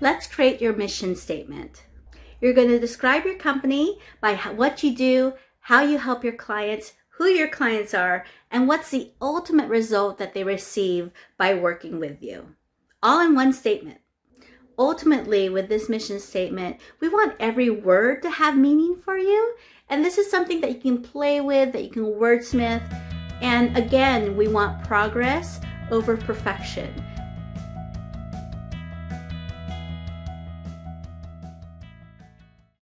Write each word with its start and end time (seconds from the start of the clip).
Let's 0.00 0.26
create 0.26 0.60
your 0.60 0.74
mission 0.74 1.16
statement. 1.16 1.84
You're 2.40 2.52
going 2.52 2.68
to 2.68 2.78
describe 2.78 3.24
your 3.24 3.36
company 3.36 3.98
by 4.20 4.36
what 4.36 4.82
you 4.82 4.94
do, 4.94 5.32
how 5.60 5.82
you 5.82 5.96
help 5.96 6.22
your 6.22 6.34
clients, 6.34 6.92
who 7.16 7.24
your 7.24 7.48
clients 7.48 7.94
are, 7.94 8.26
and 8.50 8.68
what's 8.68 8.90
the 8.90 9.12
ultimate 9.22 9.68
result 9.70 10.18
that 10.18 10.34
they 10.34 10.44
receive 10.44 11.12
by 11.38 11.54
working 11.54 11.98
with 11.98 12.22
you. 12.22 12.54
All 13.02 13.20
in 13.20 13.34
one 13.34 13.54
statement. 13.54 14.00
Ultimately, 14.78 15.48
with 15.48 15.70
this 15.70 15.88
mission 15.88 16.20
statement, 16.20 16.76
we 17.00 17.08
want 17.08 17.34
every 17.40 17.70
word 17.70 18.20
to 18.20 18.30
have 18.30 18.58
meaning 18.58 18.96
for 18.96 19.16
you. 19.16 19.54
And 19.88 20.04
this 20.04 20.18
is 20.18 20.30
something 20.30 20.60
that 20.60 20.74
you 20.74 20.80
can 20.80 21.02
play 21.02 21.40
with, 21.40 21.72
that 21.72 21.84
you 21.84 21.90
can 21.90 22.04
wordsmith. 22.04 22.82
And 23.40 23.74
again, 23.78 24.36
we 24.36 24.48
want 24.48 24.84
progress 24.84 25.58
over 25.90 26.18
perfection. 26.18 26.92